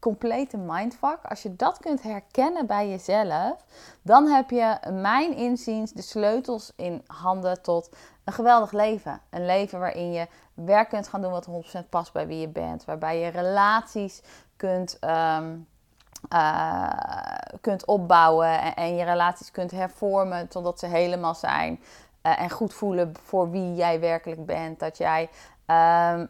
complete 0.03 0.57
mindfuck. 0.57 1.19
Als 1.23 1.43
je 1.43 1.55
dat 1.55 1.77
kunt 1.77 2.01
herkennen 2.01 2.65
bij 2.65 2.89
jezelf, 2.89 3.65
dan 4.01 4.27
heb 4.27 4.49
je, 4.49 4.77
mijn 4.91 5.35
inziens, 5.35 5.91
de 5.91 6.01
sleutels 6.01 6.71
in 6.75 7.03
handen 7.07 7.61
tot 7.61 7.89
een 8.23 8.33
geweldig 8.33 8.71
leven. 8.71 9.21
Een 9.29 9.45
leven 9.45 9.79
waarin 9.79 10.11
je 10.11 10.27
werk 10.53 10.89
kunt 10.89 11.07
gaan 11.07 11.21
doen 11.21 11.31
wat 11.31 11.47
100% 11.85 11.89
past 11.89 12.13
bij 12.13 12.27
wie 12.27 12.39
je 12.39 12.47
bent. 12.47 12.85
Waarbij 12.85 13.19
je 13.19 13.27
relaties 13.27 14.21
kunt, 14.57 14.97
um, 15.01 15.67
uh, 16.33 16.89
kunt 17.61 17.85
opbouwen 17.85 18.75
en, 18.75 18.95
je 18.95 19.03
relaties 19.03 19.51
kunt 19.51 19.71
hervormen 19.71 20.47
totdat 20.47 20.79
ze 20.79 20.87
helemaal 20.87 21.35
zijn. 21.35 21.79
Uh, 22.23 22.41
en 22.41 22.49
goed 22.49 22.73
voelen 22.73 23.13
voor 23.23 23.49
wie 23.49 23.73
jij 23.73 23.99
werkelijk 23.99 24.45
bent. 24.45 24.79
Dat 24.79 24.97
jij 24.97 25.29
Um, 25.67 26.27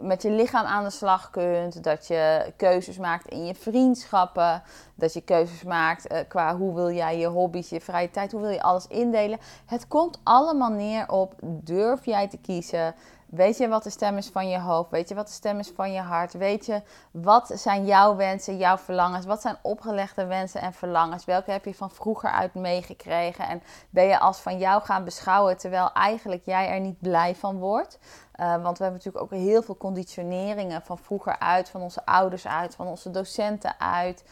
met 0.00 0.22
je 0.22 0.30
lichaam 0.30 0.64
aan 0.64 0.84
de 0.84 0.90
slag 0.90 1.30
kunt. 1.30 1.84
Dat 1.84 2.06
je 2.06 2.52
keuzes 2.56 2.98
maakt 2.98 3.28
in 3.28 3.46
je 3.46 3.54
vriendschappen. 3.54 4.62
Dat 4.94 5.12
je 5.12 5.20
keuzes 5.20 5.62
maakt 5.62 6.12
uh, 6.12 6.18
qua 6.28 6.56
hoe 6.56 6.74
wil 6.74 6.90
jij 6.90 7.18
je 7.18 7.26
hobby's, 7.26 7.68
je 7.68 7.80
vrije 7.80 8.10
tijd, 8.10 8.32
hoe 8.32 8.40
wil 8.40 8.50
je 8.50 8.62
alles 8.62 8.86
indelen. 8.86 9.38
Het 9.66 9.88
komt 9.88 10.20
allemaal 10.22 10.70
neer 10.70 11.10
op 11.10 11.34
durf 11.42 12.04
jij 12.04 12.28
te 12.28 12.38
kiezen. 12.38 12.94
Weet 13.32 13.56
je 13.56 13.68
wat 13.68 13.82
de 13.82 13.90
stem 13.90 14.16
is 14.16 14.28
van 14.28 14.48
je 14.48 14.60
hoofd? 14.60 14.90
Weet 14.90 15.08
je 15.08 15.14
wat 15.14 15.26
de 15.26 15.32
stem 15.32 15.58
is 15.58 15.72
van 15.74 15.92
je 15.92 16.00
hart? 16.00 16.32
Weet 16.32 16.66
je 16.66 16.82
wat 17.12 17.50
zijn 17.54 17.84
jouw 17.84 18.16
wensen, 18.16 18.56
jouw 18.56 18.78
verlangens? 18.78 19.26
Wat 19.26 19.40
zijn 19.40 19.56
opgelegde 19.62 20.26
wensen 20.26 20.60
en 20.60 20.72
verlangens? 20.72 21.24
Welke 21.24 21.50
heb 21.50 21.64
je 21.64 21.74
van 21.74 21.90
vroeger 21.90 22.30
uit 22.30 22.54
meegekregen? 22.54 23.48
En 23.48 23.62
ben 23.90 24.04
je 24.04 24.18
als 24.18 24.38
van 24.38 24.58
jou 24.58 24.82
gaan 24.82 25.04
beschouwen 25.04 25.58
terwijl 25.58 25.92
eigenlijk 25.92 26.44
jij 26.44 26.68
er 26.68 26.80
niet 26.80 27.00
blij 27.00 27.34
van 27.34 27.58
wordt? 27.58 27.98
Uh, 28.36 28.62
want 28.62 28.78
we 28.78 28.84
hebben 28.84 29.02
natuurlijk 29.04 29.24
ook 29.24 29.40
heel 29.40 29.62
veel 29.62 29.76
conditioneringen 29.76 30.82
van 30.82 30.98
vroeger 30.98 31.38
uit, 31.38 31.70
van 31.70 31.80
onze 31.80 32.06
ouders 32.06 32.46
uit, 32.46 32.74
van 32.74 32.86
onze 32.86 33.10
docenten 33.10 33.80
uit. 33.80 34.24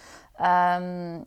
Um, 0.76 1.24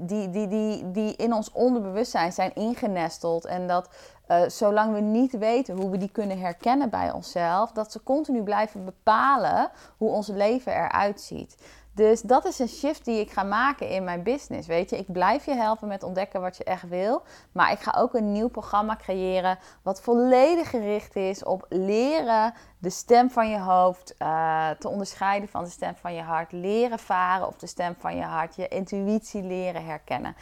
die, 0.00 0.30
die, 0.30 0.48
die, 0.48 0.90
die 0.90 1.16
in 1.16 1.32
ons 1.32 1.52
onderbewustzijn 1.52 2.32
zijn 2.32 2.54
ingenesteld. 2.54 3.44
En 3.44 3.66
dat 3.66 3.88
uh, 4.28 4.42
zolang 4.46 4.94
we 4.94 5.00
niet 5.00 5.38
weten 5.38 5.76
hoe 5.76 5.90
we 5.90 5.98
die 5.98 6.10
kunnen 6.12 6.38
herkennen 6.38 6.90
bij 6.90 7.12
onszelf, 7.12 7.72
dat 7.72 7.92
ze 7.92 8.02
continu 8.02 8.42
blijven 8.42 8.84
bepalen 8.84 9.70
hoe 9.96 10.10
ons 10.10 10.28
leven 10.28 10.72
eruit 10.72 11.20
ziet. 11.20 11.56
Dus 11.94 12.20
dat 12.20 12.44
is 12.44 12.58
een 12.58 12.68
shift 12.68 13.04
die 13.04 13.20
ik 13.20 13.30
ga 13.30 13.42
maken 13.42 13.88
in 13.88 14.04
mijn 14.04 14.22
business. 14.22 14.66
Weet 14.66 14.90
je, 14.90 14.98
ik 14.98 15.12
blijf 15.12 15.44
je 15.44 15.54
helpen 15.54 15.88
met 15.88 16.02
ontdekken 16.02 16.40
wat 16.40 16.56
je 16.56 16.64
echt 16.64 16.88
wil. 16.88 17.22
Maar 17.52 17.72
ik 17.72 17.78
ga 17.78 17.94
ook 17.98 18.14
een 18.14 18.32
nieuw 18.32 18.48
programma 18.48 18.96
creëren. 18.96 19.58
Wat 19.82 20.00
volledig 20.00 20.70
gericht 20.70 21.16
is 21.16 21.44
op 21.44 21.66
leren 21.68 22.54
de 22.78 22.90
stem 22.90 23.30
van 23.30 23.50
je 23.50 23.58
hoofd 23.58 24.14
uh, 24.18 24.70
te 24.70 24.88
onderscheiden 24.88 25.48
van 25.48 25.64
de 25.64 25.70
stem 25.70 25.94
van 25.96 26.14
je 26.14 26.22
hart. 26.22 26.52
Leren 26.52 26.98
varen 26.98 27.46
op 27.46 27.58
de 27.58 27.66
stem 27.66 27.94
van 27.98 28.16
je 28.16 28.22
hart. 28.22 28.56
Je 28.56 28.68
intuïtie 28.68 29.42
leren 29.42 29.84
herkennen. 29.84 30.36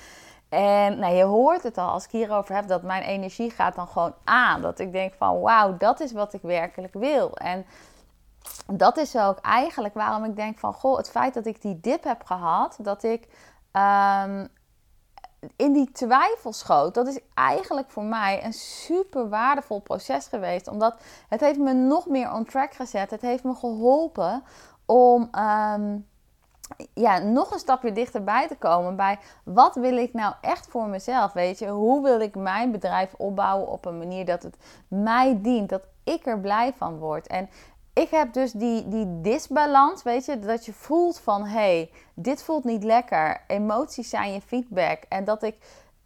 En 0.53 0.99
nou, 0.99 1.15
je 1.15 1.25
hoort 1.25 1.63
het 1.63 1.79
al 1.79 1.89
als 1.89 2.05
ik 2.05 2.11
hierover 2.11 2.55
heb, 2.55 2.69
dat 2.69 2.83
mijn 2.83 3.03
energie 3.03 3.51
gaat 3.51 3.75
dan 3.75 3.89
gewoon 3.89 4.15
aan. 4.25 4.63
Dat 4.63 4.79
ik 4.79 4.93
denk 4.93 5.15
van 5.15 5.41
wauw, 5.41 5.77
dat 5.77 6.01
is 6.01 6.13
wat 6.13 6.33
ik 6.33 6.43
werkelijk 6.43 6.95
wil. 6.95 7.37
En 7.37 7.67
dat 8.67 8.97
is 8.97 9.17
ook 9.17 9.39
eigenlijk 9.39 9.95
waarom 9.95 10.25
ik 10.25 10.37
denk 10.37 10.59
van, 10.59 10.75
goh, 10.75 10.97
het 10.97 11.11
feit 11.11 11.35
dat 11.35 11.47
ik 11.47 11.63
die 11.63 11.81
dip 11.81 12.05
heb 12.05 12.25
gehad, 12.25 12.79
dat 12.81 13.03
ik 13.03 13.29
ehm, 13.71 14.47
in 15.57 15.73
die 15.73 15.93
twijfel 15.93 16.53
schoot, 16.53 16.95
dat 16.95 17.07
is 17.07 17.19
eigenlijk 17.35 17.91
voor 17.91 18.05
mij 18.05 18.45
een 18.45 18.53
super 18.53 19.29
waardevol 19.29 19.81
proces 19.81 20.27
geweest. 20.27 20.69
Omdat 20.69 21.01
het 21.29 21.41
heeft 21.41 21.59
me 21.59 21.73
nog 21.73 22.07
meer 22.07 22.33
on 22.33 22.45
track 22.45 22.75
gezet. 22.75 23.11
Het 23.11 23.21
heeft 23.21 23.45
me 23.45 23.55
geholpen 23.55 24.43
om 24.87 25.29
ehm, 25.31 25.99
ja, 26.95 27.19
nog 27.19 27.53
een 27.53 27.59
stapje 27.59 27.93
dichterbij 27.93 28.49
te 28.49 28.57
komen 28.57 28.97
bij 28.97 29.19
wat 29.45 29.75
wil 29.75 29.97
ik 29.97 30.13
nou 30.13 30.35
echt 30.41 30.67
voor 30.67 30.87
mezelf? 30.87 31.33
Weet 31.33 31.59
je, 31.59 31.69
hoe 31.69 32.03
wil 32.03 32.21
ik 32.21 32.35
mijn 32.35 32.71
bedrijf 32.71 33.15
opbouwen 33.17 33.69
op 33.69 33.85
een 33.85 33.99
manier 33.99 34.25
dat 34.25 34.43
het 34.43 34.57
mij 34.89 35.39
dient, 35.41 35.69
dat 35.69 35.83
ik 36.05 36.27
er 36.27 36.41
blij 36.41 36.73
van 36.77 36.99
word. 36.99 37.27
En 37.27 37.49
ik 37.93 38.11
heb 38.11 38.33
dus 38.33 38.53
die, 38.53 38.89
die 38.89 39.21
disbalans, 39.21 40.03
weet 40.03 40.25
je, 40.25 40.39
dat 40.39 40.65
je 40.65 40.73
voelt 40.73 41.21
van 41.21 41.45
hé, 41.45 41.51
hey, 41.51 41.91
dit 42.15 42.43
voelt 42.43 42.65
niet 42.65 42.85
lekker. 42.85 43.45
Emoties 43.47 44.09
zijn 44.09 44.33
je 44.33 44.41
feedback. 44.41 45.03
En 45.09 45.25
dat 45.25 45.43
ik, 45.43 45.57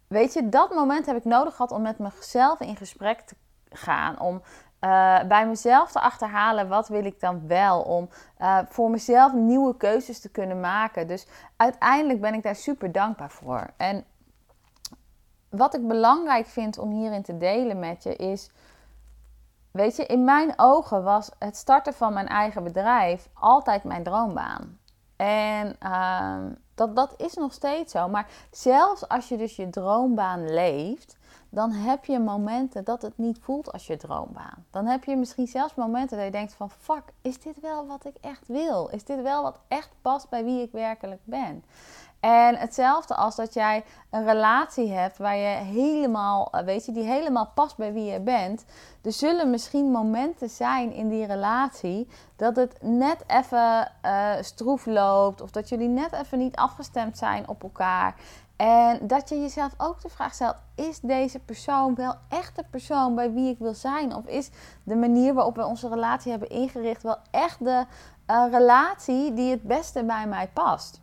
weet 0.07 0.33
je, 0.33 0.49
dat 0.49 0.73
moment 0.73 1.05
heb 1.05 1.17
ik 1.17 1.25
nodig 1.25 1.55
gehad 1.55 1.71
om 1.71 1.81
met 1.81 1.97
mezelf 1.97 2.59
in 2.59 2.75
gesprek 2.75 3.21
te 3.21 3.35
gaan. 3.69 4.19
Om 4.19 4.41
uh, 4.81 5.23
bij 5.23 5.47
mezelf 5.47 5.91
te 5.91 5.99
achterhalen 5.99 6.67
wat 6.67 6.87
wil 6.87 7.05
ik 7.05 7.19
dan 7.19 7.47
wel. 7.47 7.81
Om 7.81 8.09
uh, 8.39 8.59
voor 8.67 8.89
mezelf 8.89 9.33
nieuwe 9.33 9.77
keuzes 9.77 10.19
te 10.19 10.29
kunnen 10.29 10.59
maken. 10.59 11.07
Dus 11.07 11.27
uiteindelijk 11.55 12.21
ben 12.21 12.33
ik 12.33 12.43
daar 12.43 12.55
super 12.55 12.91
dankbaar 12.91 13.31
voor. 13.31 13.67
En 13.77 14.05
wat 15.49 15.75
ik 15.75 15.87
belangrijk 15.87 16.45
vind 16.45 16.77
om 16.77 16.91
hierin 16.91 17.23
te 17.23 17.37
delen 17.37 17.79
met 17.79 18.03
je 18.03 18.15
is 18.15 18.51
Weet 19.77 19.95
je, 19.95 20.05
in 20.05 20.23
mijn 20.23 20.53
ogen 20.55 21.03
was 21.03 21.31
het 21.39 21.55
starten 21.57 21.93
van 21.93 22.13
mijn 22.13 22.27
eigen 22.27 22.63
bedrijf 22.63 23.29
altijd 23.33 23.83
mijn 23.83 24.03
droombaan. 24.03 24.79
En 25.15 25.75
uh, 25.83 26.37
dat, 26.75 26.95
dat 26.95 27.13
is 27.17 27.33
nog 27.33 27.53
steeds 27.53 27.91
zo. 27.91 28.07
Maar 28.07 28.27
zelfs 28.51 29.07
als 29.07 29.29
je 29.29 29.37
dus 29.37 29.55
je 29.55 29.69
droombaan 29.69 30.53
leeft, 30.53 31.17
dan 31.49 31.71
heb 31.71 32.05
je 32.05 32.19
momenten 32.19 32.83
dat 32.83 33.01
het 33.01 33.17
niet 33.17 33.39
voelt 33.41 33.71
als 33.71 33.87
je 33.87 33.97
droombaan. 33.97 34.65
Dan 34.71 34.85
heb 34.85 35.03
je 35.03 35.15
misschien 35.15 35.47
zelfs 35.47 35.75
momenten 35.75 36.17
dat 36.17 36.25
je 36.25 36.31
denkt 36.31 36.53
van 36.53 36.69
fuck, 36.69 37.03
is 37.21 37.39
dit 37.39 37.59
wel 37.59 37.87
wat 37.87 38.05
ik 38.05 38.15
echt 38.21 38.47
wil? 38.47 38.87
Is 38.87 39.03
dit 39.03 39.21
wel 39.21 39.43
wat 39.43 39.59
echt 39.67 39.89
past 40.01 40.29
bij 40.29 40.43
wie 40.43 40.61
ik 40.61 40.71
werkelijk 40.71 41.21
ben? 41.23 41.63
En 42.19 42.55
hetzelfde 42.55 43.15
als 43.15 43.35
dat 43.35 43.53
jij 43.53 43.83
een 44.09 44.25
relatie 44.25 44.91
hebt 44.91 45.17
waar 45.17 45.35
je 45.35 45.55
helemaal, 45.55 46.47
eh, 46.51 46.63
weet 46.63 46.85
je, 46.85 46.91
die 46.91 47.03
helemaal 47.03 47.51
past 47.53 47.77
bij 47.77 47.93
wie 47.93 48.11
je 48.11 48.19
bent. 48.19 48.65
Er 49.01 49.11
zullen 49.11 49.49
misschien 49.49 49.91
momenten 49.91 50.49
zijn 50.49 50.93
in 50.93 51.09
die 51.09 51.25
relatie 51.25 52.07
dat 52.35 52.55
het 52.55 52.77
net 52.81 53.23
even 53.27 53.91
uh, 54.05 54.31
stroef 54.41 54.85
loopt 54.85 55.41
of 55.41 55.51
dat 55.51 55.69
jullie 55.69 55.87
net 55.87 56.11
even 56.11 56.37
niet 56.37 56.55
afgestemd 56.55 57.17
zijn 57.17 57.47
op 57.47 57.63
elkaar. 57.63 58.15
En 58.57 59.07
dat 59.07 59.29
je 59.29 59.41
jezelf 59.41 59.73
ook 59.77 60.01
de 60.01 60.09
vraag 60.09 60.33
stelt: 60.33 60.55
is 60.75 60.99
deze 60.99 61.39
persoon 61.39 61.95
wel 61.95 62.15
echt 62.29 62.55
de 62.55 62.63
persoon 62.69 63.15
bij 63.15 63.33
wie 63.33 63.49
ik 63.49 63.59
wil 63.59 63.73
zijn? 63.73 64.15
Of 64.15 64.25
is 64.25 64.49
de 64.83 64.95
manier 64.95 65.33
waarop 65.33 65.55
we 65.55 65.65
onze 65.65 65.89
relatie 65.89 66.31
hebben 66.31 66.49
ingericht 66.49 67.03
wel 67.03 67.17
echt 67.31 67.63
de 67.63 67.85
uh, 68.27 68.45
relatie 68.51 69.33
die 69.33 69.51
het 69.51 69.63
beste 69.63 70.03
bij 70.03 70.27
mij 70.27 70.49
past? 70.53 71.01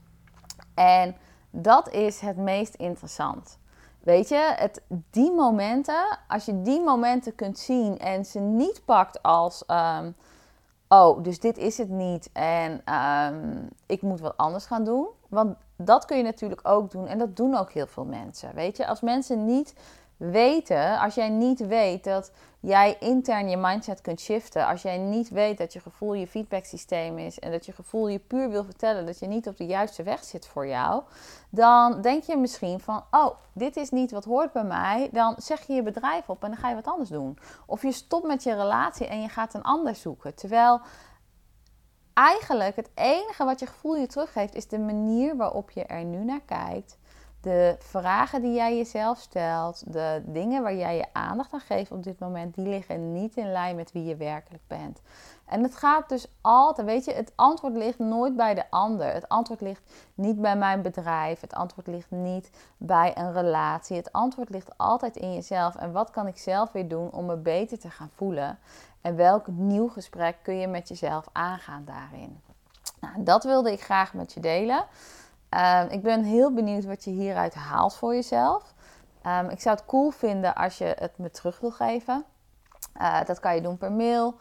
En 0.74 1.16
dat 1.50 1.90
is 1.90 2.20
het 2.20 2.36
meest 2.36 2.74
interessant. 2.74 3.58
Weet 4.00 4.28
je, 4.28 4.54
het, 4.56 4.82
die 5.10 5.32
momenten, 5.32 6.18
als 6.28 6.44
je 6.44 6.62
die 6.62 6.80
momenten 6.80 7.34
kunt 7.34 7.58
zien 7.58 7.98
en 7.98 8.24
ze 8.24 8.40
niet 8.40 8.84
pakt 8.84 9.22
als, 9.22 9.64
um, 9.66 10.16
oh, 10.88 11.22
dus 11.22 11.40
dit 11.40 11.58
is 11.58 11.78
het 11.78 11.88
niet 11.88 12.30
en 12.32 12.94
um, 12.94 13.68
ik 13.86 14.02
moet 14.02 14.20
wat 14.20 14.36
anders 14.36 14.66
gaan 14.66 14.84
doen. 14.84 15.06
Want 15.28 15.56
dat 15.76 16.04
kun 16.04 16.16
je 16.16 16.22
natuurlijk 16.22 16.60
ook 16.62 16.90
doen 16.90 17.06
en 17.06 17.18
dat 17.18 17.36
doen 17.36 17.56
ook 17.56 17.72
heel 17.72 17.86
veel 17.86 18.04
mensen. 18.04 18.54
Weet 18.54 18.76
je, 18.76 18.86
als 18.86 19.00
mensen 19.00 19.44
niet 19.44 19.74
weten, 20.16 20.98
als 20.98 21.14
jij 21.14 21.28
niet 21.28 21.66
weet 21.66 22.04
dat 22.04 22.30
jij 22.60 22.96
intern 23.00 23.48
je 23.48 23.56
mindset 23.56 24.00
kunt 24.00 24.20
shiften, 24.20 24.66
als 24.66 24.82
jij 24.82 24.98
niet 24.98 25.28
weet 25.28 25.58
dat 25.58 25.72
je 25.72 25.80
gevoel 25.80 26.14
je 26.14 26.26
feedback 26.26 26.64
systeem 26.64 27.18
is 27.18 27.38
en 27.38 27.50
dat 27.50 27.66
je 27.66 27.72
gevoel 27.72 28.08
je 28.08 28.18
puur 28.18 28.50
wil 28.50 28.64
vertellen 28.64 29.06
dat 29.06 29.18
je 29.18 29.26
niet 29.26 29.48
op 29.48 29.56
de 29.56 29.66
juiste 29.66 30.02
weg 30.02 30.24
zit 30.24 30.46
voor 30.46 30.66
jou, 30.66 31.02
dan 31.50 32.00
denk 32.00 32.22
je 32.22 32.36
misschien 32.36 32.80
van, 32.80 33.04
oh, 33.10 33.30
dit 33.52 33.76
is 33.76 33.90
niet 33.90 34.10
wat 34.10 34.24
hoort 34.24 34.52
bij 34.52 34.64
mij, 34.64 35.08
dan 35.12 35.34
zeg 35.38 35.66
je 35.66 35.72
je 35.72 35.82
bedrijf 35.82 36.28
op 36.28 36.42
en 36.42 36.50
dan 36.50 36.58
ga 36.58 36.68
je 36.68 36.74
wat 36.74 36.86
anders 36.86 37.08
doen. 37.08 37.38
Of 37.66 37.82
je 37.82 37.92
stopt 37.92 38.26
met 38.26 38.42
je 38.42 38.54
relatie 38.54 39.06
en 39.06 39.22
je 39.22 39.28
gaat 39.28 39.54
een 39.54 39.62
ander 39.62 39.94
zoeken. 39.94 40.34
Terwijl 40.34 40.80
eigenlijk 42.14 42.76
het 42.76 42.90
enige 42.94 43.44
wat 43.44 43.60
je 43.60 43.66
gevoel 43.66 43.96
je 43.96 44.06
teruggeeft 44.06 44.54
is 44.54 44.68
de 44.68 44.78
manier 44.78 45.36
waarop 45.36 45.70
je 45.70 45.84
er 45.84 46.04
nu 46.04 46.24
naar 46.24 46.42
kijkt 46.46 46.98
de 47.44 47.76
vragen 47.78 48.42
die 48.42 48.54
jij 48.54 48.76
jezelf 48.76 49.18
stelt, 49.18 49.92
de 49.92 50.22
dingen 50.26 50.62
waar 50.62 50.74
jij 50.74 50.96
je 50.96 51.06
aandacht 51.12 51.52
aan 51.52 51.60
geeft 51.60 51.90
op 51.90 52.02
dit 52.02 52.18
moment, 52.18 52.54
die 52.54 52.68
liggen 52.68 53.12
niet 53.12 53.36
in 53.36 53.52
lijn 53.52 53.76
met 53.76 53.92
wie 53.92 54.04
je 54.04 54.16
werkelijk 54.16 54.62
bent. 54.66 55.00
En 55.46 55.62
het 55.62 55.76
gaat 55.76 56.08
dus 56.08 56.26
altijd, 56.40 56.86
weet 56.86 57.04
je, 57.04 57.12
het 57.12 57.32
antwoord 57.34 57.76
ligt 57.76 57.98
nooit 57.98 58.36
bij 58.36 58.54
de 58.54 58.70
ander. 58.70 59.12
Het 59.12 59.28
antwoord 59.28 59.60
ligt 59.60 59.82
niet 60.14 60.40
bij 60.40 60.56
mijn 60.56 60.82
bedrijf. 60.82 61.40
Het 61.40 61.54
antwoord 61.54 61.86
ligt 61.86 62.10
niet 62.10 62.50
bij 62.76 63.12
een 63.14 63.32
relatie. 63.32 63.96
Het 63.96 64.12
antwoord 64.12 64.50
ligt 64.50 64.78
altijd 64.78 65.16
in 65.16 65.34
jezelf. 65.34 65.76
En 65.76 65.92
wat 65.92 66.10
kan 66.10 66.26
ik 66.26 66.38
zelf 66.38 66.72
weer 66.72 66.88
doen 66.88 67.10
om 67.10 67.26
me 67.26 67.36
beter 67.36 67.78
te 67.78 67.90
gaan 67.90 68.10
voelen? 68.14 68.58
En 69.04 69.16
welk 69.16 69.46
nieuw 69.46 69.88
gesprek 69.88 70.36
kun 70.42 70.58
je 70.58 70.66
met 70.66 70.88
jezelf 70.88 71.26
aangaan 71.32 71.84
daarin? 71.84 72.40
Nou, 73.00 73.22
dat 73.22 73.44
wilde 73.44 73.72
ik 73.72 73.82
graag 73.82 74.14
met 74.14 74.32
je 74.32 74.40
delen. 74.40 74.84
Um, 75.50 75.88
ik 75.88 76.02
ben 76.02 76.22
heel 76.22 76.52
benieuwd 76.52 76.84
wat 76.84 77.04
je 77.04 77.10
hieruit 77.10 77.54
haalt 77.54 77.94
voor 77.94 78.14
jezelf. 78.14 78.74
Um, 79.26 79.48
ik 79.48 79.60
zou 79.60 79.76
het 79.76 79.84
cool 79.86 80.10
vinden 80.10 80.54
als 80.54 80.78
je 80.78 80.96
het 80.98 81.18
me 81.18 81.30
terug 81.30 81.60
wil 81.60 81.70
geven. 81.70 82.24
Uh, 83.00 83.24
dat 83.24 83.40
kan 83.40 83.54
je 83.54 83.60
doen 83.60 83.76
per 83.76 83.92
mail. 83.92 84.36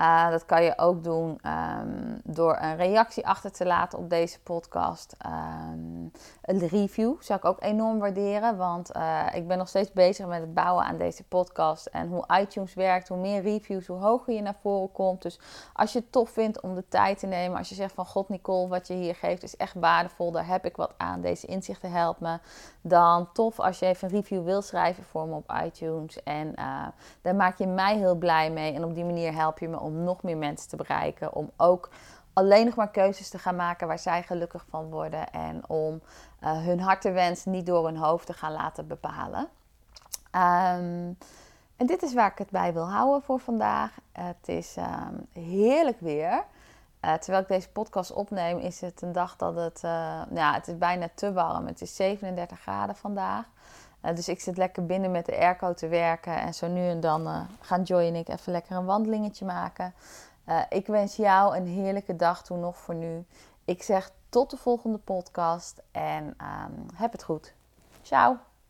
Uh, 0.00 0.30
dat 0.30 0.46
kan 0.46 0.62
je 0.62 0.78
ook 0.78 1.04
doen 1.04 1.40
um, 1.46 2.20
door 2.24 2.58
een 2.60 2.76
reactie 2.76 3.26
achter 3.26 3.52
te 3.52 3.66
laten 3.66 3.98
op 3.98 4.10
deze 4.10 4.40
podcast. 4.40 5.16
Um, 5.26 6.12
een 6.42 6.68
review 6.68 7.14
zou 7.20 7.38
ik 7.38 7.44
ook 7.44 7.62
enorm 7.62 7.98
waarderen, 7.98 8.56
want 8.56 8.96
uh, 8.96 9.26
ik 9.32 9.48
ben 9.48 9.58
nog 9.58 9.68
steeds 9.68 9.92
bezig 9.92 10.26
met 10.26 10.40
het 10.40 10.54
bouwen 10.54 10.84
aan 10.84 10.96
deze 10.96 11.24
podcast. 11.24 11.86
En 11.86 12.08
hoe 12.08 12.24
iTunes 12.40 12.74
werkt, 12.74 13.08
hoe 13.08 13.18
meer 13.18 13.42
reviews, 13.42 13.86
hoe 13.86 13.98
hoger 13.98 14.34
je 14.34 14.42
naar 14.42 14.56
voren 14.60 14.92
komt. 14.92 15.22
Dus 15.22 15.40
als 15.72 15.92
je 15.92 15.98
het 15.98 16.12
tof 16.12 16.30
vindt 16.30 16.60
om 16.60 16.74
de 16.74 16.88
tijd 16.88 17.18
te 17.18 17.26
nemen, 17.26 17.58
als 17.58 17.68
je 17.68 17.74
zegt 17.74 17.94
van 17.94 18.06
God 18.06 18.28
Nicole, 18.28 18.68
wat 18.68 18.86
je 18.86 18.94
hier 18.94 19.14
geeft 19.14 19.42
is 19.42 19.56
echt 19.56 19.74
waardevol, 19.74 20.30
daar 20.30 20.46
heb 20.46 20.64
ik 20.64 20.76
wat 20.76 20.94
aan, 20.96 21.20
deze 21.20 21.46
inzichten 21.46 21.90
helpen 21.90 22.22
me. 22.22 22.38
Dan 22.80 23.32
tof 23.32 23.60
als 23.60 23.78
je 23.78 23.86
even 23.86 24.08
een 24.08 24.14
review 24.14 24.44
wil 24.44 24.62
schrijven 24.62 25.04
voor 25.04 25.26
me 25.26 25.34
op 25.34 25.52
iTunes. 25.64 26.22
En 26.22 26.52
uh, 26.58 26.86
daar 27.22 27.34
maak 27.34 27.58
je 27.58 27.66
mij 27.66 27.96
heel 27.96 28.14
blij 28.14 28.50
mee 28.50 28.74
en 28.74 28.84
op 28.84 28.94
die 28.94 29.04
manier 29.04 29.34
help 29.34 29.58
je 29.58 29.68
me 29.68 29.84
om 29.86 30.04
nog 30.04 30.22
meer 30.22 30.36
mensen 30.36 30.68
te 30.68 30.76
bereiken. 30.76 31.34
Om 31.34 31.50
ook 31.56 31.90
alleen 32.32 32.64
nog 32.64 32.74
maar 32.74 32.90
keuzes 32.90 33.28
te 33.28 33.38
gaan 33.38 33.56
maken 33.56 33.86
waar 33.86 33.98
zij 33.98 34.22
gelukkig 34.22 34.64
van 34.68 34.90
worden. 34.90 35.30
En 35.30 35.68
om 35.68 36.00
uh, 36.42 36.64
hun 36.64 36.80
hartenwens 36.80 37.44
niet 37.44 37.66
door 37.66 37.84
hun 37.84 37.96
hoofd 37.96 38.26
te 38.26 38.32
gaan 38.32 38.52
laten 38.52 38.86
bepalen. 38.86 39.48
Um, 40.32 41.18
en 41.76 41.86
dit 41.86 42.02
is 42.02 42.14
waar 42.14 42.30
ik 42.30 42.38
het 42.38 42.50
bij 42.50 42.72
wil 42.72 42.90
houden 42.90 43.22
voor 43.22 43.38
vandaag. 43.40 43.98
Het 44.12 44.48
is 44.48 44.76
um, 44.76 45.26
heerlijk 45.44 46.00
weer. 46.00 46.44
Uh, 47.00 47.14
terwijl 47.14 47.42
ik 47.42 47.48
deze 47.48 47.68
podcast 47.70 48.12
opneem, 48.12 48.58
is 48.58 48.80
het 48.80 49.02
een 49.02 49.12
dag 49.12 49.36
dat 49.36 49.56
het, 49.56 49.82
uh, 49.84 50.22
het 50.34 50.68
is 50.68 50.78
bijna 50.78 51.08
te 51.14 51.32
warm. 51.32 51.66
Het 51.66 51.80
is 51.80 51.96
37 51.96 52.60
graden 52.60 52.96
vandaag. 52.96 53.44
Uh, 54.04 54.14
dus 54.14 54.28
ik 54.28 54.40
zit 54.40 54.56
lekker 54.56 54.86
binnen 54.86 55.10
met 55.10 55.26
de 55.26 55.36
airco 55.36 55.74
te 55.74 55.88
werken. 55.88 56.40
En 56.40 56.54
zo 56.54 56.68
nu 56.68 56.88
en 56.88 57.00
dan 57.00 57.26
uh, 57.26 57.40
gaan 57.60 57.82
Joy 57.82 58.06
en 58.06 58.14
ik 58.14 58.28
even 58.28 58.52
lekker 58.52 58.76
een 58.76 58.84
wandelingetje 58.84 59.44
maken. 59.44 59.94
Uh, 60.48 60.60
ik 60.68 60.86
wens 60.86 61.16
jou 61.16 61.56
een 61.56 61.66
heerlijke 61.66 62.16
dag 62.16 62.42
toe 62.42 62.56
nog 62.56 62.76
voor 62.76 62.94
nu. 62.94 63.24
Ik 63.64 63.82
zeg 63.82 64.10
tot 64.28 64.50
de 64.50 64.56
volgende 64.56 64.98
podcast 64.98 65.82
en 65.92 66.24
um, 66.24 66.86
heb 66.94 67.12
het 67.12 67.22
goed. 67.22 67.54
Ciao. 68.02 68.38